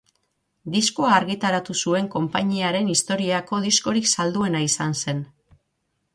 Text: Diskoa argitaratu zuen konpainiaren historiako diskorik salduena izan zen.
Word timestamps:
Diskoa 0.75 1.11
argitaratu 1.17 1.75
zuen 1.85 2.07
konpainiaren 2.15 2.89
historiako 2.95 3.61
diskorik 3.67 4.11
salduena 4.15 4.65
izan 4.71 4.99
zen. 5.05 5.23